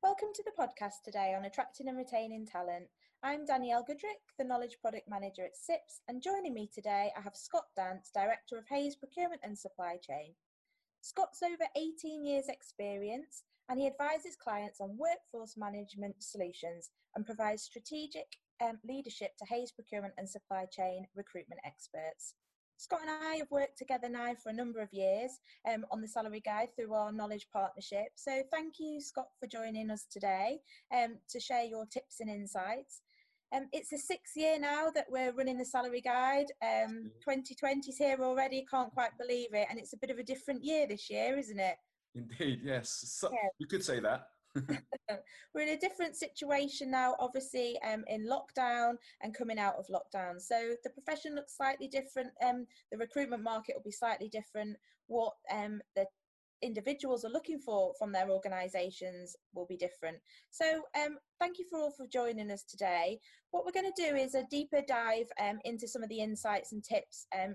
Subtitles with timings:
[0.00, 2.86] Welcome to the podcast today on attracting and retaining talent.
[3.24, 7.34] I'm Danielle Goodrick, the Knowledge Product Manager at CIPS, and joining me today I have
[7.34, 10.34] Scott Dance, Director of Hays Procurement and Supply Chain.
[11.00, 17.62] Scott's over 18 years' experience and he advises clients on workforce management solutions and provides
[17.62, 22.34] strategic um, leadership to Hays Procurement and Supply Chain recruitment experts.
[22.78, 25.32] Scott and I have worked together now for a number of years
[25.68, 28.06] um, on the salary guide through our knowledge partnership.
[28.14, 30.60] So thank you, Scott, for joining us today
[30.94, 33.02] um, to share your tips and insights.
[33.52, 36.46] Um, it's the sixth year now that we're running the salary guide.
[36.62, 39.66] Um, 2020 is here already, can't quite believe it.
[39.68, 41.76] And it's a bit of a different year this year, isn't it?
[42.14, 43.16] Indeed, yes.
[43.18, 43.48] So, yeah.
[43.58, 44.28] You could say that.
[45.54, 50.40] we're in a different situation now, obviously, um, in lockdown and coming out of lockdown.
[50.40, 52.30] So the profession looks slightly different.
[52.44, 54.76] Um, the recruitment market will be slightly different.
[55.06, 56.06] What um, the
[56.62, 60.18] individuals are looking for from their organisations will be different.
[60.50, 63.20] So um, thank you for all for joining us today.
[63.50, 66.72] What we're going to do is a deeper dive um, into some of the insights
[66.72, 67.54] and tips um,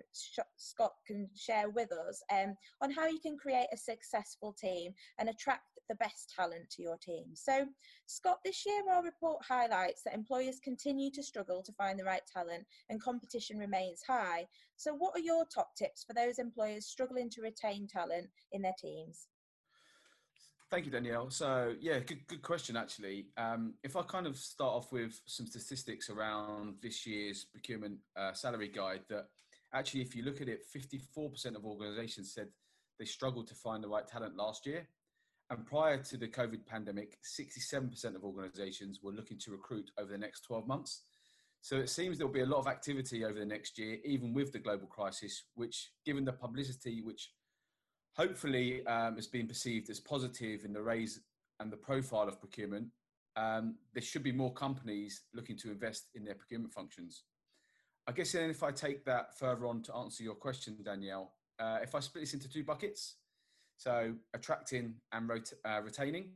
[0.58, 5.30] Scott can share with us um, on how you can create a successful team and
[5.30, 7.26] attract the best talent to your team.
[7.36, 7.68] So
[8.08, 12.24] Scott, this year our report highlights that employers continue to struggle to find the right
[12.32, 14.48] talent and competition remains high.
[14.78, 18.76] So what are your top tips for those employers struggling to retain talent in their
[18.80, 19.28] teams?
[20.74, 21.30] Thank you, Danielle.
[21.30, 23.28] So, yeah, good, good question, actually.
[23.38, 28.34] Um, if I kind of start off with some statistics around this year's procurement uh,
[28.34, 29.28] salary guide, that
[29.72, 32.48] actually, if you look at it, 54% of organizations said
[32.98, 34.88] they struggled to find the right talent last year.
[35.52, 40.18] And prior to the COVID pandemic, 67% of organizations were looking to recruit over the
[40.18, 41.04] next 12 months.
[41.62, 44.52] So it seems there'll be a lot of activity over the next year, even with
[44.52, 47.30] the global crisis, which, given the publicity which
[48.16, 51.20] hopefully um, has been perceived as positive in the raise
[51.60, 52.88] and the profile of procurement,
[53.36, 57.24] um, there should be more companies looking to invest in their procurement functions.
[58.08, 61.80] I guess then if I take that further on to answer your question, Danielle, uh,
[61.82, 63.16] if I split this into two buckets,
[63.78, 65.32] so attracting and
[65.66, 66.32] uh, retaining.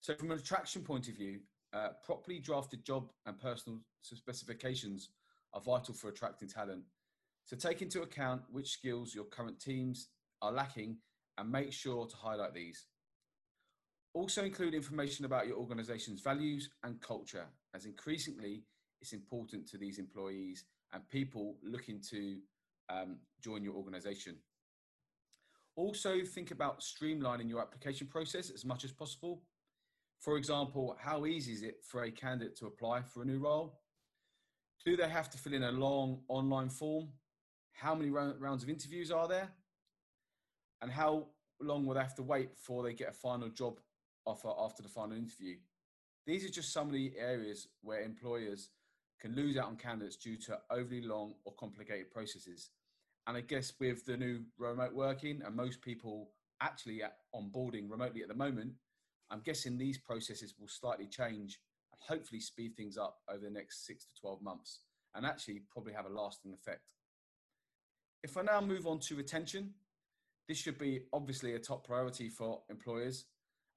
[0.00, 1.40] So from an attraction point of view,
[1.72, 5.10] uh, properly drafted job and personal specifications
[5.54, 6.82] are vital for attracting talent.
[7.44, 10.08] So take into account which skills your current teams
[10.42, 10.98] are lacking
[11.38, 12.86] and make sure to highlight these.
[14.14, 18.64] Also include information about your organization's values and culture, as increasingly
[19.00, 22.38] it's important to these employees and people looking to
[22.90, 24.36] um, join your organization.
[25.76, 29.42] Also think about streamlining your application process as much as possible.
[30.20, 33.80] For example, how easy is it for a candidate to apply for a new role?
[34.84, 37.08] Do they have to fill in a long online form?
[37.72, 39.48] How many rounds of interviews are there?
[40.82, 41.26] And how
[41.60, 43.78] long will they have to wait before they get a final job
[44.26, 45.56] offer after the final interview?
[46.26, 48.68] These are just some of the areas where employers
[49.20, 52.70] can lose out on candidates due to overly long or complicated processes.
[53.26, 57.02] And I guess with the new remote working and most people actually
[57.34, 58.72] onboarding remotely at the moment,
[59.30, 61.60] I'm guessing these processes will slightly change
[61.92, 64.80] and hopefully speed things up over the next six to 12 months
[65.14, 66.82] and actually probably have a lasting effect.
[68.24, 69.74] If I now move on to retention,
[70.48, 73.26] this should be obviously a top priority for employers,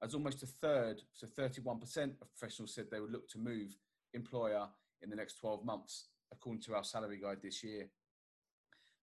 [0.02, 1.82] as almost a third, so 31%
[2.20, 3.76] of professionals said they would look to move
[4.14, 4.66] employer
[5.02, 7.88] in the next 12 months, according to our salary guide this year.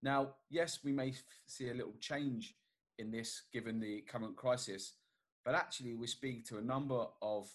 [0.02, 1.14] Now, yes, we may
[1.46, 2.54] see a little change
[2.98, 4.92] in this given the current crisis,
[5.44, 7.48] but actually, we're speaking to a number of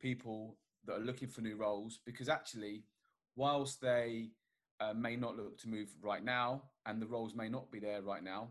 [0.00, 0.56] people
[0.86, 2.84] that are looking for new roles because actually,
[3.34, 4.30] whilst they
[4.80, 8.02] uh, may not look to move right now and the roles may not be there
[8.02, 8.48] right now,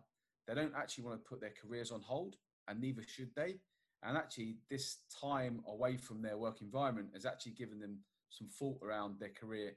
[0.47, 2.35] they don't actually want to put their careers on hold,
[2.67, 3.55] and neither should they.
[4.03, 8.79] And actually, this time away from their work environment has actually given them some thought
[8.83, 9.71] around their career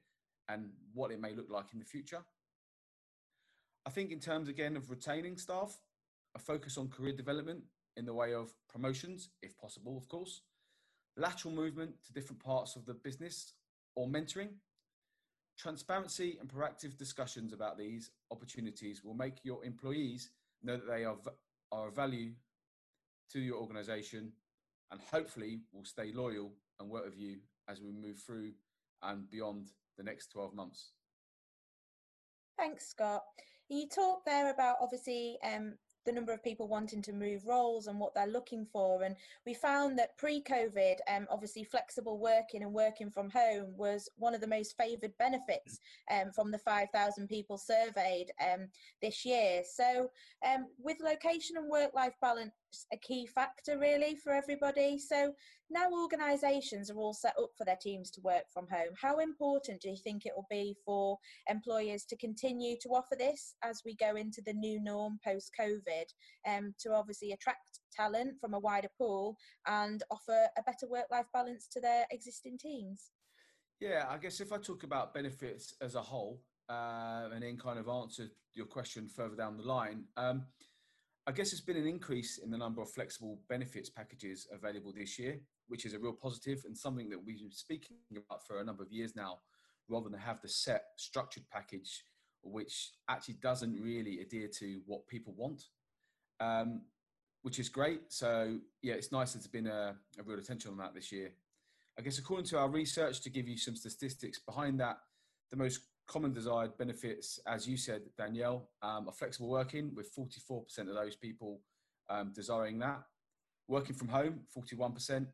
[0.48, 2.22] and what it may look like in the future.
[3.86, 5.78] I think, in terms again of retaining staff,
[6.34, 7.62] a focus on career development
[7.96, 10.42] in the way of promotions, if possible, of course,
[11.16, 13.54] lateral movement to different parts of the business
[13.96, 14.50] or mentoring.
[15.58, 20.30] Transparency and proactive discussions about these opportunities will make your employees
[20.62, 21.16] know that they are,
[21.72, 22.32] are a value
[23.32, 24.32] to your organization
[24.90, 27.38] and hopefully will stay loyal and work with you
[27.68, 28.52] as we move through
[29.02, 30.92] and beyond the next 12 months.
[32.56, 33.22] Thanks, Scott.
[33.68, 35.74] You talked there about obviously um,
[36.08, 39.02] the number of people wanting to move roles and what they're looking for.
[39.02, 39.14] And
[39.44, 44.40] we found that pre-COVID, um, obviously flexible working and working from home was one of
[44.40, 48.68] the most favoured benefits um, from the 5,000 people surveyed um,
[49.02, 49.60] this year.
[49.70, 50.10] So
[50.46, 52.52] um, with location and work-life balance
[52.92, 54.98] a key factor really for everybody.
[54.98, 55.32] So
[55.70, 58.94] now organisations are all set up for their teams to work from home.
[59.00, 61.18] How important do you think it will be for
[61.48, 66.06] employers to continue to offer this as we go into the new norm post COVID
[66.46, 69.36] um, to obviously attract talent from a wider pool
[69.66, 73.10] and offer a better work life balance to their existing teams?
[73.80, 77.78] Yeah, I guess if I talk about benefits as a whole uh, and then kind
[77.78, 80.04] of answer your question further down the line.
[80.16, 80.44] Um,
[81.28, 85.18] I guess there's been an increase in the number of flexible benefits packages available this
[85.18, 88.64] year, which is a real positive and something that we've been speaking about for a
[88.64, 89.40] number of years now,
[89.90, 92.02] rather than have the set structured package,
[92.42, 95.64] which actually doesn't really adhere to what people want,
[96.40, 96.80] um,
[97.42, 98.00] which is great.
[98.08, 101.32] So, yeah, it's nice that there's been a, a real attention on that this year.
[101.98, 104.96] I guess according to our research, to give you some statistics behind that,
[105.50, 110.64] the most common desired benefits, as you said, Danielle, um, are flexible working, with 44%
[110.80, 111.60] of those people
[112.10, 113.02] um, desiring that.
[113.68, 115.26] Working from home, 41%,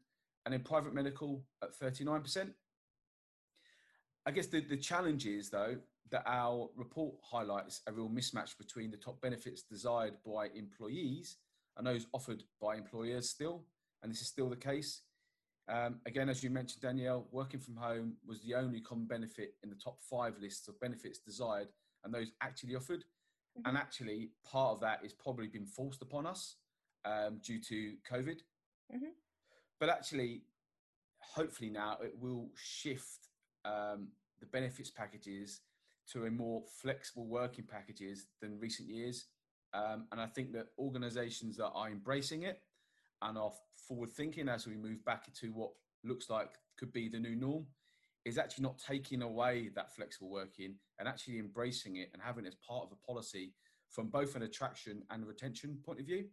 [0.44, 2.50] and in private medical at 39%.
[4.26, 5.76] I guess the, the challenge is, though,
[6.10, 11.36] that our report highlights a real mismatch between the top benefits desired by employees
[11.76, 13.64] and those offered by employers still,
[14.02, 15.02] and this is still the case.
[15.68, 19.70] Um, again, as you mentioned, Danielle, working from home was the only common benefit in
[19.70, 21.68] the top five lists of benefits desired
[22.04, 23.00] and those actually offered.
[23.00, 23.68] Mm-hmm.
[23.68, 26.56] And actually, part of that is probably been forced upon us
[27.04, 28.40] um, due to COVID.
[28.94, 29.12] Mm-hmm.
[29.80, 30.42] But actually,
[31.20, 33.28] hopefully now it will shift
[33.64, 34.08] um,
[34.40, 35.60] the benefits packages
[36.12, 39.26] to a more flexible working packages than recent years.
[39.72, 42.60] Um, and I think that organizations that are embracing it
[43.24, 43.52] and are
[43.88, 45.70] forward thinking as we move back into what
[46.04, 47.66] looks like could be the new norm
[48.24, 52.48] is actually not taking away that flexible working and actually embracing it and having it
[52.48, 53.52] as part of a policy
[53.90, 56.24] from both an attraction and retention point of view.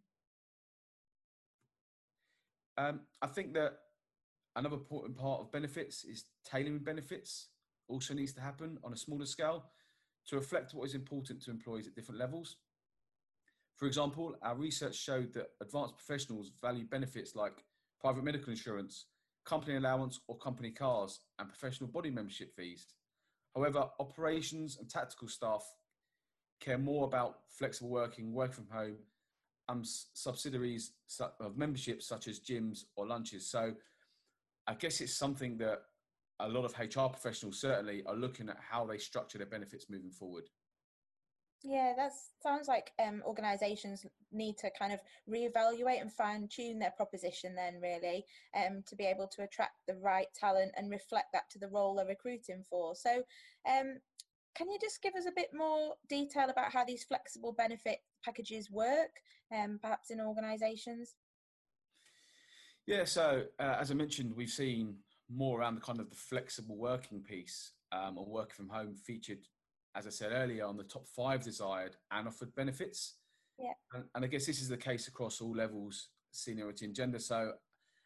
[2.78, 3.74] Um, I think that
[4.56, 7.50] another important part of benefits is tailoring benefits
[7.88, 9.66] also needs to happen on a smaller scale
[10.28, 12.56] to reflect what is important to employees at different levels.
[13.81, 17.63] For example, our research showed that advanced professionals value benefits like
[18.00, 19.07] private medical insurance,
[19.44, 22.86] company allowance or company cars, and professional body membership fees.
[23.56, 25.66] However, operations and tactical staff
[26.60, 28.98] care more about flexible working, work from home,
[29.68, 30.92] um, and subsidiaries
[31.39, 33.50] of memberships such as gyms or lunches.
[33.50, 33.74] So
[34.68, 35.81] I guess it's something that
[36.39, 40.12] a lot of HR professionals certainly are looking at how they structure their benefits moving
[40.12, 40.44] forward.
[41.63, 42.12] Yeah, that
[42.42, 45.00] sounds like um, organisations need to kind of
[45.30, 48.25] reevaluate and fine tune their proposition then, really,
[48.56, 51.96] um, to be able to attract the right talent and reflect that to the role
[51.96, 52.96] they're recruiting for.
[52.96, 53.22] So,
[53.69, 54.00] um,
[54.56, 58.72] can you just give us a bit more detail about how these flexible benefit packages
[58.72, 59.12] work,
[59.56, 61.16] um, perhaps in organisations?
[62.88, 64.96] Yeah, so uh, as I mentioned, we've seen
[65.30, 69.40] more around the kind of the flexible working piece um, or working from home featured
[69.96, 73.16] as I said earlier, on the top five desired and offered benefits.
[73.60, 73.72] Yeah.
[73.94, 77.20] And, and I guess this is the case across all levels, seniority and gender.
[77.20, 77.54] So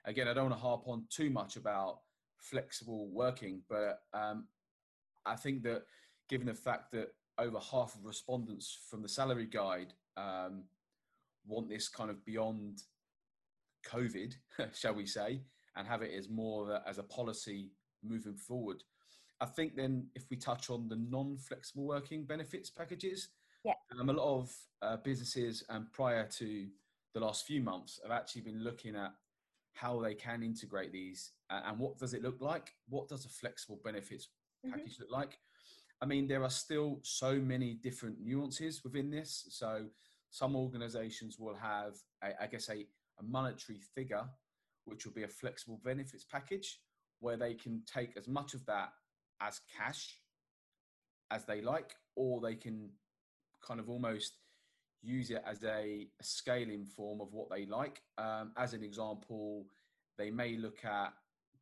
[0.06, 2.00] again, I don't want to harp on too much about
[2.40, 4.48] flexible working, but um,
[5.26, 5.84] I think that
[6.30, 10.64] given the fact that over half of respondents from the salary guide um,
[11.46, 12.82] want this kind of beyond
[13.88, 14.34] COVID,
[14.74, 15.42] shall we say,
[15.76, 17.72] and have it as more as a policy
[18.04, 18.84] moving forward.
[19.42, 23.30] I think then if we touch on the non-flexible working benefits packages,
[23.64, 23.74] yeah.
[24.00, 26.68] um, a lot of uh, businesses um, prior to
[27.14, 29.14] the last few months have actually been looking at
[29.74, 32.72] how they can integrate these uh, and what does it look like?
[32.88, 34.28] What does a flexible benefits
[34.66, 34.72] mm-hmm.
[34.72, 35.04] package mm-hmm.
[35.04, 35.38] look like?
[36.02, 39.48] I mean, there are still so many different nuances within this.
[39.50, 39.86] So
[40.30, 42.86] some organizations will have, a, I guess, a,
[43.20, 44.26] a monetary figure,
[44.86, 46.80] which will be a flexible benefits package
[47.20, 48.90] where they can take as much of that
[49.42, 50.20] as cash
[51.32, 52.90] as they like, or they can
[53.66, 54.38] kind of almost
[55.02, 58.02] use it as a, a scaling form of what they like.
[58.18, 59.66] Um, as an example,
[60.18, 61.14] they may look at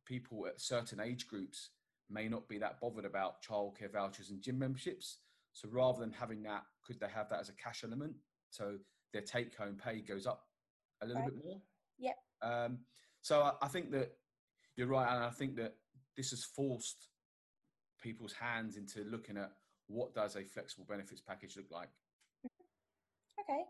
[0.06, 1.70] people at certain age groups
[2.10, 5.18] may not be that bothered about childcare vouchers and gym memberships.
[5.52, 8.14] So rather than having that, could they have that as a cash element?
[8.50, 8.76] So
[9.12, 10.42] their take home pay goes up
[11.02, 11.34] a little right.
[11.34, 11.60] bit more.
[11.98, 12.16] Yep.
[12.42, 12.78] Um,
[13.22, 14.12] so I, I think that
[14.76, 15.74] you're right, and I think that
[16.16, 17.08] this has forced
[18.04, 19.50] people's hands into looking at
[19.86, 21.88] what does a flexible benefits package look like.
[23.40, 23.62] Okay.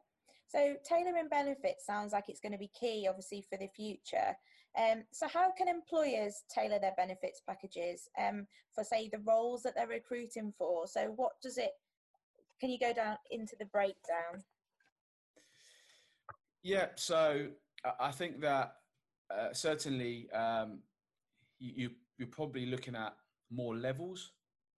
[0.49, 4.37] So tailoring benefits sounds like it's going to be key, obviously, for the future.
[4.77, 9.75] Um, so how can employers tailor their benefits packages um, for, say, the roles that
[9.77, 10.87] they're recruiting for?
[10.89, 11.71] So what does it?
[12.61, 14.43] Can you go down into the breakdown?
[16.63, 16.89] Yeah.
[16.97, 17.49] So
[18.01, 18.75] I think that
[19.31, 20.81] uh, certainly um,
[21.59, 23.15] you, you're probably looking at
[23.55, 24.33] more levels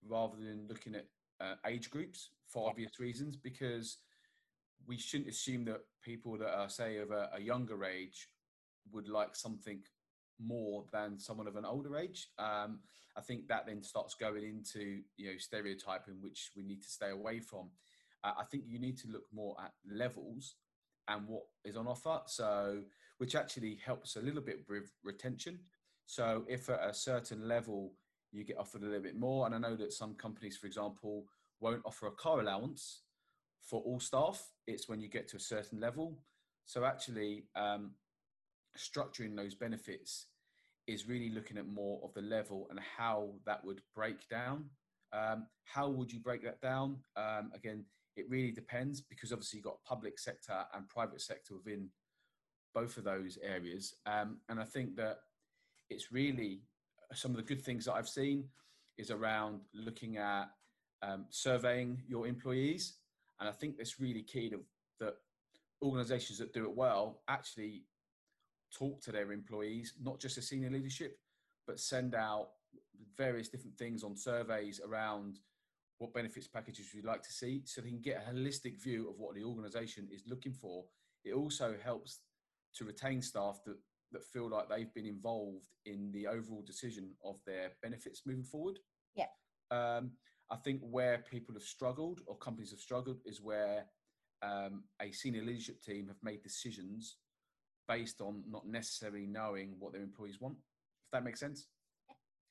[0.06, 1.06] rather than looking at
[1.40, 3.98] uh, age groups for obvious reasons because
[4.86, 8.28] we shouldn't assume that people that are say of a, a, younger age
[8.92, 9.80] would like something
[10.40, 12.28] more than someone of an older age.
[12.38, 12.80] Um,
[13.16, 17.10] i think that then starts going into you know stereotyping which we need to stay
[17.10, 17.70] away from.
[18.22, 20.56] Uh, i think you need to look more at levels
[21.08, 22.82] and what is on offer so
[23.18, 25.58] which actually helps a little bit with retention.
[26.06, 27.92] So if at a certain level
[28.36, 29.46] you get offered a little bit more.
[29.46, 31.24] And I know that some companies, for example,
[31.60, 33.02] won't offer a car allowance
[33.62, 34.52] for all staff.
[34.66, 36.18] It's when you get to a certain level.
[36.66, 37.92] So actually, um,
[38.76, 40.26] structuring those benefits
[40.86, 44.66] is really looking at more of the level and how that would break down.
[45.12, 46.98] Um, how would you break that down?
[47.16, 47.84] Um, again,
[48.16, 51.88] it really depends because obviously you've got public sector and private sector within
[52.74, 53.94] both of those areas.
[54.04, 55.18] Um, and I think that
[55.88, 56.62] it's really
[57.14, 58.44] some of the good things that I've seen
[58.98, 60.50] is around looking at
[61.02, 62.94] um, surveying your employees.
[63.40, 64.60] And I think it's really key to,
[65.00, 65.14] that
[65.82, 67.84] organizations that do it well actually
[68.76, 71.18] talk to their employees, not just the senior leadership,
[71.66, 72.48] but send out
[73.16, 75.38] various different things on surveys around
[75.98, 79.18] what benefits packages you'd like to see so they can get a holistic view of
[79.18, 80.84] what the organization is looking for.
[81.24, 82.20] It also helps
[82.76, 83.76] to retain staff that
[84.12, 88.78] that feel like they've been involved in the overall decision of their benefits moving forward.
[89.14, 89.26] Yeah.
[89.70, 90.12] Um,
[90.50, 93.86] I think where people have struggled or companies have struggled is where
[94.42, 97.16] um, a senior leadership team have made decisions
[97.88, 100.56] based on not necessarily knowing what their employees want.
[100.56, 101.68] If that makes sense.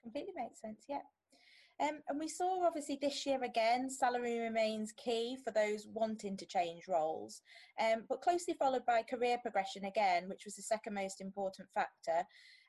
[0.03, 0.83] completely makes sense.
[0.87, 1.01] Yeah.
[1.81, 6.45] Um, and we saw obviously this year again, salary remains key for those wanting to
[6.45, 7.41] change roles,
[7.81, 12.25] um, but closely followed by career progression again, which was the second most important factor.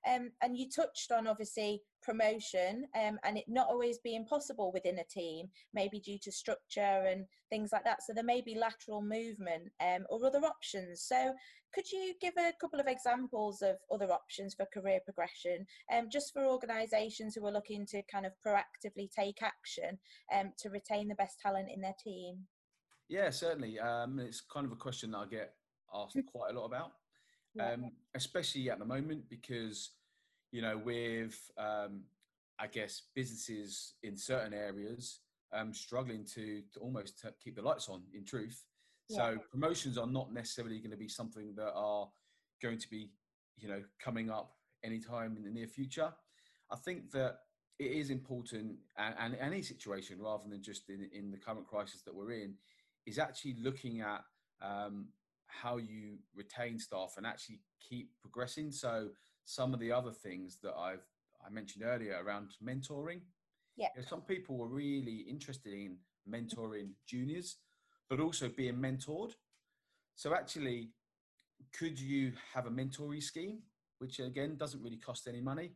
[0.07, 4.99] Um, and you touched on obviously promotion um, and it not always being possible within
[4.99, 8.03] a team, maybe due to structure and things like that.
[8.03, 11.03] So there may be lateral movement um, or other options.
[11.03, 11.35] So
[11.75, 16.33] could you give a couple of examples of other options for career progression, um, just
[16.33, 19.99] for organisations who are looking to kind of proactively take action
[20.33, 22.39] um, to retain the best talent in their team?
[23.09, 23.79] Yeah, certainly.
[23.79, 25.55] Um, it's kind of a question that I get
[25.95, 26.93] asked quite a lot about
[27.61, 29.93] um, especially at the moment because
[30.57, 32.01] you know with um,
[32.59, 35.21] I guess businesses in certain areas
[35.53, 38.01] um, struggling to, to almost to keep the lights on.
[38.15, 38.65] In truth,
[39.11, 39.17] yeah.
[39.19, 42.09] so promotions are not necessarily going to be something that are
[42.63, 43.11] going to be
[43.59, 46.11] you know coming up anytime in the near future.
[46.71, 47.41] I think that
[47.79, 52.01] it is important, and, and any situation rather than just in, in the current crisis
[52.07, 52.55] that we're in,
[53.05, 54.25] is actually looking at
[54.63, 55.09] um,
[55.49, 58.73] how you retain staff and actually keep progressing.
[58.73, 59.11] So
[59.47, 61.07] some of the other things that I've
[61.45, 63.21] I mentioned earlier around mentoring.
[63.77, 63.89] Yeah.
[63.95, 65.97] You know, some people were really interested in
[66.29, 67.57] mentoring juniors,
[68.11, 69.33] but also being mentored.
[70.17, 70.91] So actually,
[71.73, 73.61] could you have a mentoring scheme,
[73.99, 75.71] which again doesn't really cost any money?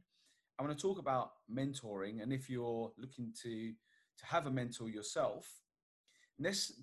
[0.59, 3.73] I want to talk about mentoring, and if you're looking to
[4.19, 5.49] to have a mentor yourself,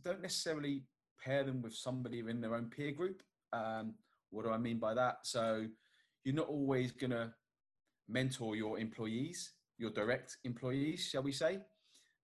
[0.03, 0.83] don't necessarily
[1.23, 3.21] pair them with somebody in their own peer group.
[3.53, 3.95] Um,
[4.29, 5.17] what do I mean by that?
[5.23, 5.67] So
[6.27, 7.31] you're not always going to
[8.09, 11.59] mentor your employees, your direct employees, shall we say.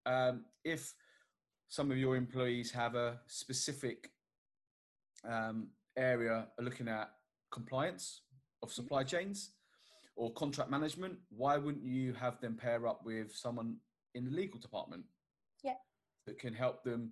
[0.06, 0.94] Um, if
[1.70, 4.10] some of your employees have a specific
[5.26, 7.12] um, area are looking at
[7.50, 8.24] compliance
[8.62, 8.82] of mm-hmm.
[8.82, 9.52] supply chains
[10.18, 13.78] or contract management, why wouldn't you have them pair up with someone
[14.16, 15.06] in the legal department?
[15.64, 15.76] Yeah.
[16.28, 17.12] That can help them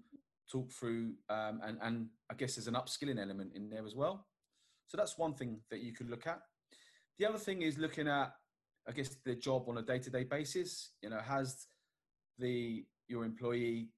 [0.52, 4.28] talk through, um, and, and I guess there's an upskilling element in there as well.
[4.88, 6.42] So that's one thing that you could look at.
[7.20, 8.34] The other thing is looking at,
[8.88, 10.92] I guess, the job on a day-to-day basis.
[11.02, 11.68] You know, has
[12.40, 13.90] the your employee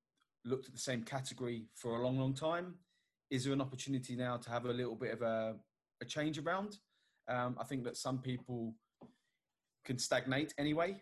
[0.45, 2.75] looked at the same category for a long, long time?
[3.29, 5.55] Is there an opportunity now to have a little bit of a,
[6.01, 6.77] a change around?
[7.29, 8.75] Um, I think that some people
[9.85, 11.01] can stagnate anyway.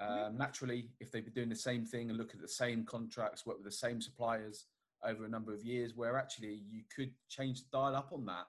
[0.00, 0.24] Mm-hmm.
[0.24, 3.46] Um, naturally, if they've been doing the same thing and look at the same contracts,
[3.46, 4.66] work with the same suppliers,
[5.04, 8.46] over a number of years where actually you could change the dial up on that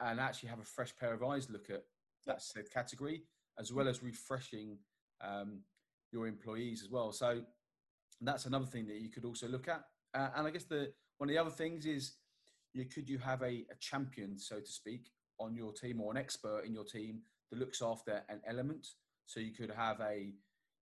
[0.00, 1.82] and actually have a fresh pair of eyes look at
[2.26, 3.22] that said category
[3.58, 4.78] as well as refreshing
[5.22, 5.60] um,
[6.12, 7.40] your employees as well so
[8.22, 9.82] that's another thing that you could also look at
[10.14, 12.14] uh, and i guess the one of the other things is
[12.72, 16.16] you could you have a, a champion, so to speak, on your team or an
[16.16, 18.86] expert in your team that looks after an element.
[19.26, 20.32] So you could have a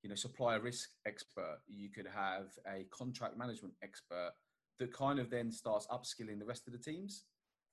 [0.02, 4.32] you know supplier risk expert, you could have a contract management expert
[4.78, 7.24] that kind of then starts upskilling the rest of the teams.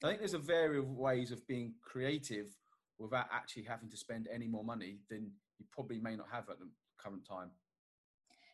[0.03, 2.47] I think there's a variety of ways of being creative
[2.99, 6.59] without actually having to spend any more money than you probably may not have at
[6.59, 7.51] the current time.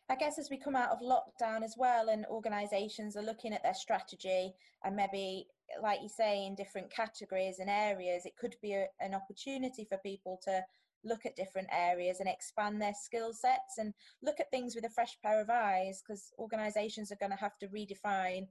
[0.08, 3.62] I guess as we come out of lockdown as well, and organisations are looking at
[3.62, 4.52] their strategy
[4.84, 5.46] and maybe,
[5.80, 9.96] like you say, in different categories and areas, it could be a, an opportunity for
[9.98, 10.62] people to
[11.04, 14.90] look at different areas and expand their skill sets and look at things with a
[14.90, 18.46] fresh pair of eyes because organisations are going to have to redefine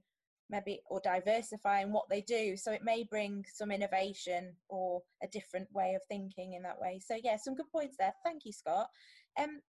[0.52, 2.56] maybe or diversifying what they do.
[2.56, 7.00] So it may bring some innovation or a different way of thinking in that way.
[7.04, 8.14] So yeah some good points there.
[8.24, 8.86] Thank you scott.
[9.40, 9.60] Um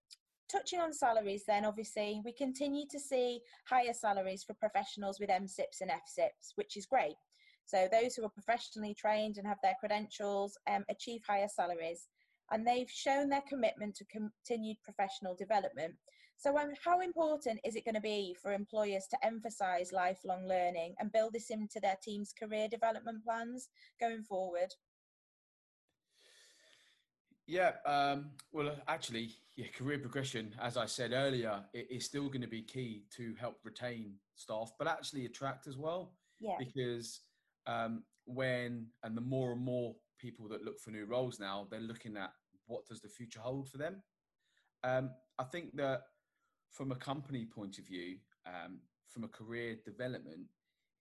[0.51, 5.81] touching on salaries then obviously we continue to see higher salaries for professionals with MCIPS
[5.81, 7.15] and FCIPS which is great.
[7.65, 12.07] So those who are professionally trained and have their credentials um, achieve higher salaries.
[12.51, 15.95] And they've shown their commitment to continued professional development
[16.37, 20.95] so, um, how important is it going to be for employers to emphasise lifelong learning
[20.99, 24.73] and build this into their team's career development plans going forward?
[27.45, 32.41] Yeah, um, well, actually, yeah, career progression, as I said earlier, it is still going
[32.41, 36.13] to be key to help retain staff, but actually attract as well.
[36.39, 36.55] Yeah.
[36.57, 37.19] Because
[37.67, 41.81] um, when and the more and more people that look for new roles now, they're
[41.81, 42.31] looking at
[42.67, 44.01] what does the future hold for them.
[44.83, 46.03] Um, I think that
[46.74, 50.48] from a company point of view, um, from a career development,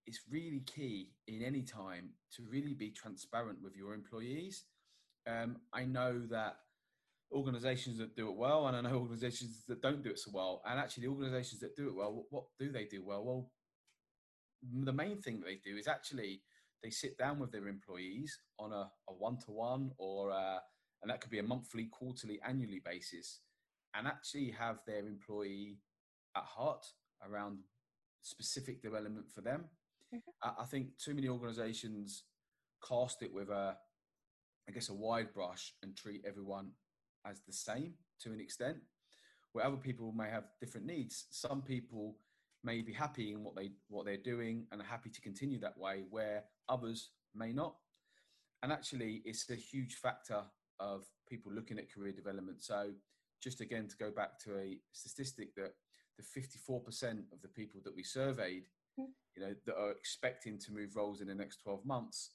[0.06, 4.64] it's really key in any time to really be transparent with your employees.
[5.26, 6.56] Um, I know that
[7.32, 10.62] organizations that do it well, and I know organizations that don't do it so well.
[10.66, 13.24] And actually, the organizations that do it well, what, what do they do well?
[13.24, 13.50] Well,
[14.84, 16.42] the main thing that they do is actually
[16.82, 20.60] they sit down with their employees on a, a one-to-one or a,
[21.00, 23.40] and that could be a monthly quarterly annually basis
[23.94, 25.78] and actually have their employee
[26.36, 26.86] at heart
[27.28, 27.58] around
[28.22, 29.64] specific development for them.
[30.14, 30.30] Mm-hmm.
[30.42, 32.24] I, I think too many organizations
[32.86, 33.76] cast it with a,
[34.68, 36.70] I guess, a wide brush and treat everyone
[37.26, 38.78] as the same to an extent,
[39.52, 41.26] where other people may have different needs.
[41.30, 42.16] Some people
[42.64, 45.76] may be happy in what they what they're doing and are happy to continue that
[45.76, 47.74] way, where others may not.
[48.62, 50.42] And actually, it's a huge factor
[50.78, 52.62] of people looking at career development.
[52.62, 52.90] So
[53.42, 55.72] just again to go back to a statistic that
[56.16, 58.64] the 54% of the people that we surveyed,
[58.98, 59.06] mm.
[59.36, 62.30] you know, that are expecting to move roles in the next 12 months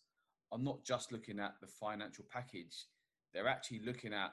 [0.52, 2.86] are not just looking at the financial package,
[3.34, 4.32] they're actually looking at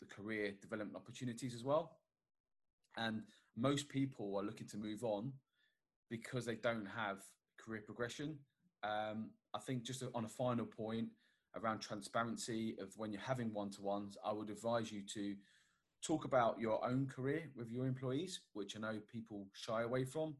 [0.00, 1.98] the career development opportunities as well.
[2.96, 3.22] And
[3.56, 5.32] most people are looking to move on
[6.10, 7.18] because they don't have
[7.58, 8.38] career progression.
[8.82, 11.08] Um, I think just on a final point
[11.56, 15.34] around transparency of when you're having one-to-ones, I would advise you to
[16.02, 20.34] talk about your own career with your employees, which I know people shy away from,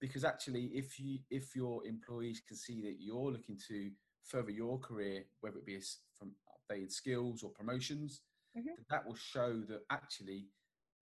[0.00, 3.90] because actually, if you if your employees can see that you're looking to
[4.24, 5.78] further your career, whether it be
[6.14, 6.32] from
[6.70, 8.22] updated skills or promotions,
[8.56, 8.68] mm-hmm.
[8.90, 10.46] that will show that actually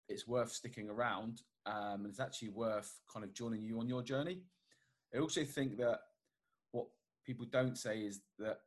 [0.07, 4.01] it's worth sticking around um, and it's actually worth kind of joining you on your
[4.01, 4.39] journey.
[5.13, 5.99] I also think that
[6.71, 6.87] what
[7.25, 8.59] people don't say is that,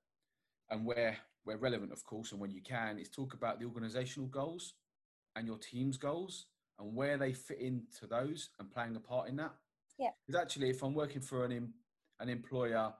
[0.71, 4.31] and where where relevant, of course, and when you can, is talk about the organisational
[4.31, 4.75] goals
[5.37, 6.47] and your team's goals
[6.79, 9.53] and where they fit into those and playing a part in that.
[9.99, 10.11] Yeah.
[10.27, 11.73] Because actually, if I'm working for an
[12.21, 12.93] an employer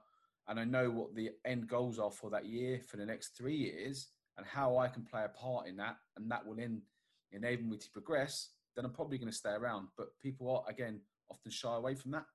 [0.47, 3.55] and I know what the end goals are for that year, for the next three
[3.55, 6.81] years, and how I can play a part in that, and that will in,
[7.31, 9.87] enable me to progress, then I'm probably going to stay around.
[9.97, 12.25] But people are again often shy away from that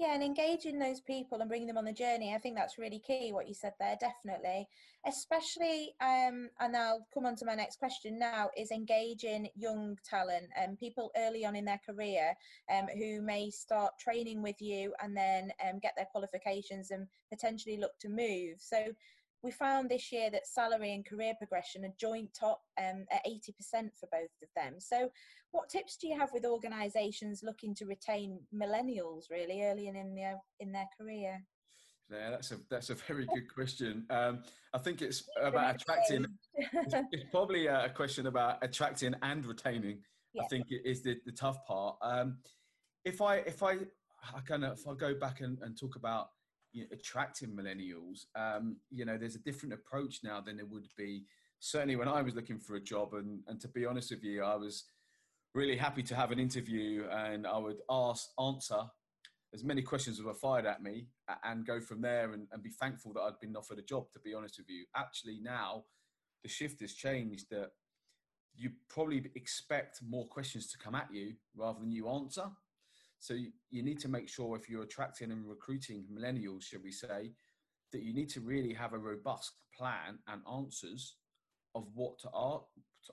[0.00, 2.98] yeah and engaging those people and bringing them on the journey i think that's really
[2.98, 4.66] key what you said there definitely.
[5.06, 10.46] Especially um, and i'll come on to my next question now is engaging young talent
[10.56, 12.34] and um, people early on in their career
[12.74, 17.78] um, who may start training with you and then um, get their qualifications and potentially
[17.78, 18.56] look to move.
[18.58, 18.76] So
[19.42, 23.90] we found this year that salary and career progression are joint top um, at 80%
[23.98, 24.74] for both of them.
[24.78, 25.10] So,
[25.52, 30.14] what tips do you have with organisations looking to retain millennials really early in, in
[30.14, 31.42] their in their career?
[32.10, 34.04] Yeah, that's a that's a very good question.
[34.10, 34.42] Um,
[34.74, 36.26] I think it's about attracting.
[36.54, 39.98] it's, probably a question about attracting and retaining.
[40.34, 40.42] Yeah.
[40.42, 41.96] I think it is the, the tough part.
[42.02, 42.38] Um,
[43.04, 43.78] if I if I
[44.34, 46.30] I kind of if I go back and, and talk about
[46.72, 50.86] you know, attracting millennials, um, you know, there's a different approach now than there would
[50.96, 51.24] be
[51.58, 53.14] certainly when I was looking for a job.
[53.14, 54.84] And, and to be honest with you, I was
[55.54, 58.82] really happy to have an interview and I would ask, answer
[59.52, 61.08] as many questions as were fired at me
[61.44, 64.20] and go from there and, and be thankful that I'd been offered a job, to
[64.20, 64.84] be honest with you.
[64.96, 65.84] Actually, now
[66.42, 67.70] the shift has changed that
[68.54, 72.44] you probably expect more questions to come at you rather than you answer.
[73.20, 76.90] So you, you need to make sure if you're attracting and recruiting millennials, should we
[76.90, 77.32] say,
[77.92, 81.16] that you need to really have a robust plan and answers
[81.74, 82.64] of what to art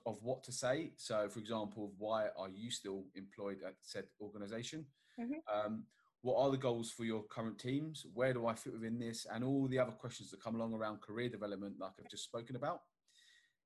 [0.04, 0.92] of what to say.
[0.96, 4.84] So, for example, why are you still employed at said organization?
[5.18, 5.66] Mm-hmm.
[5.66, 5.84] Um,
[6.22, 8.04] what are the goals for your current teams?
[8.12, 9.26] Where do I fit within this?
[9.32, 12.56] And all the other questions that come along around career development, like I've just spoken
[12.56, 12.80] about.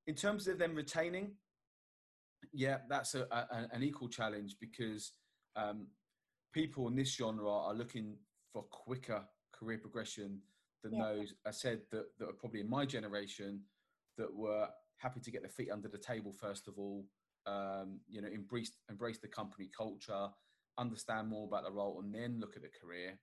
[0.07, 1.31] In terms of them retaining,
[2.51, 5.13] yeah, that's a, a, an equal challenge because
[5.55, 5.87] um,
[6.53, 8.15] people in this genre are looking
[8.51, 10.39] for quicker career progression
[10.83, 11.03] than yeah.
[11.03, 13.61] those I said that, that are probably in my generation
[14.17, 17.05] that were happy to get their feet under the table first of all.
[17.45, 20.27] Um, you know, embrace embrace the company culture,
[20.77, 23.19] understand more about the role, and then look at the career.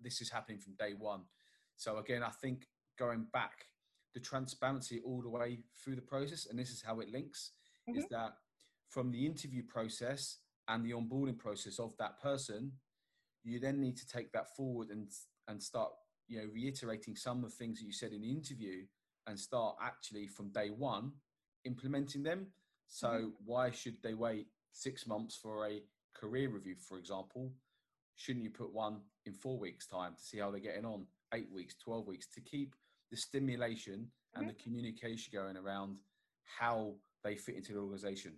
[0.00, 1.22] This is happening from day one.
[1.76, 2.66] So again, I think
[2.98, 3.66] going back,
[4.12, 7.52] the transparency all the way through the process, and this is how it links,
[7.88, 7.98] mm-hmm.
[7.98, 8.32] is that
[8.88, 10.38] from the interview process
[10.70, 12.72] and the onboarding process of that person,
[13.42, 15.08] you then need to take that forward and
[15.48, 15.90] and start
[16.28, 18.84] you know reiterating some of the things that you said in the interview
[19.26, 21.12] and start actually from day one
[21.64, 22.46] implementing them.
[22.86, 23.28] So mm-hmm.
[23.44, 25.82] why should they wait six months for a
[26.14, 27.52] career review, for example?
[28.16, 31.06] Shouldn't you put one in four weeks' time to see how they're getting on?
[31.34, 32.74] Eight weeks, 12 weeks to keep
[33.10, 34.48] the stimulation and mm-hmm.
[34.48, 35.96] the communication going around
[36.58, 38.32] how they fit into the organization.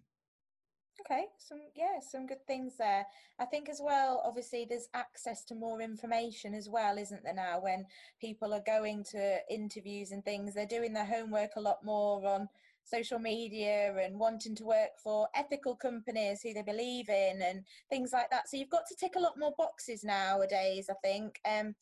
[1.00, 3.06] Okay, some yeah, some good things there.
[3.38, 7.60] I think as well, obviously there's access to more information as well, isn't there now
[7.60, 7.86] when
[8.20, 12.48] people are going to interviews and things, they're doing their homework a lot more on
[12.84, 18.12] social media and wanting to work for ethical companies who they believe in and things
[18.12, 18.48] like that.
[18.48, 21.40] So you've got to tick a lot more boxes nowadays, I think.
[21.48, 21.74] Um,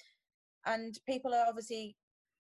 [0.67, 1.97] and people are obviously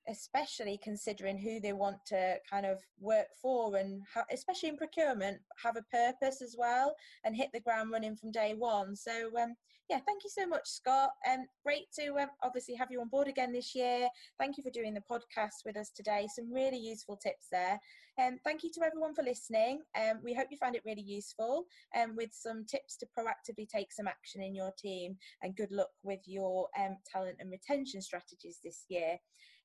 [0.08, 5.76] especially considering who they want to kind of work for and especially in procurement have
[5.76, 8.96] a purpose as well and hit the ground running from day one.
[8.96, 9.54] So um,
[9.90, 11.10] yeah thank you so much scott.
[11.30, 14.08] Um, great to um, obviously have you on board again this year.
[14.38, 16.28] Thank you for doing the podcast with us today.
[16.34, 17.78] Some really useful tips there.
[18.20, 19.80] Um, thank you to everyone for listening.
[19.98, 21.64] Um, we hope you found it really useful
[22.00, 25.90] um, with some tips to proactively take some action in your team and good luck
[26.02, 29.18] with your um, talent and retention strategies this year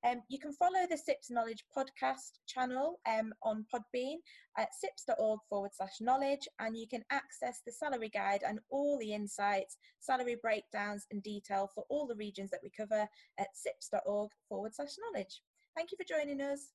[0.05, 4.17] um, you can follow the CIPS Knowledge podcast channel um, on Podbean
[4.57, 9.13] at cips.org forward slash knowledge, and you can access the salary guide and all the
[9.13, 13.07] insights, salary breakdowns, and detail for all the regions that we cover
[13.39, 15.41] at cips.org forward slash knowledge.
[15.75, 16.71] Thank you for joining us.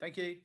[0.00, 0.36] Thank you.